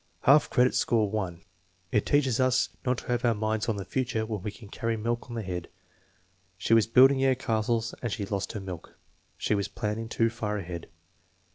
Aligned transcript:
Half 0.21 0.49
credit; 0.49 0.73
score 0.73 1.11
1. 1.11 1.43
"It 1.91 2.07
teaches 2.07 2.39
us 2.39 2.69
not 2.83 2.97
to 2.97 3.07
have 3.09 3.23
our 3.23 3.35
minds 3.35 3.69
on 3.69 3.75
the 3.75 3.85
future 3.85 4.25
when 4.25 4.41
we 4.41 4.49
carry 4.49 4.97
milk 4.97 5.29
on 5.29 5.35
the 5.35 5.43
head. 5.43 5.69
''"She 6.57 6.73
was 6.73 6.87
buildin 6.87 7.19
g 7.19 7.25
air 7.25 7.35
castles 7.35 7.93
and 8.01 8.11
so 8.11 8.25
lost 8.31 8.53
her 8.53 8.59
milk." 8.59 8.97
"She 9.37 9.53
was 9.53 9.67
planning 9.67 10.09
too 10.09 10.31
far 10.31 10.57
ahead." 10.57 10.89